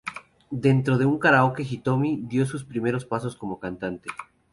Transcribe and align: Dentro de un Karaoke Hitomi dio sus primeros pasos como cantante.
Dentro 0.65 0.97
de 0.97 1.05
un 1.05 1.19
Karaoke 1.19 1.61
Hitomi 1.61 2.21
dio 2.23 2.47
sus 2.47 2.65
primeros 2.65 3.05
pasos 3.05 3.35
como 3.35 3.59
cantante. 3.59 4.09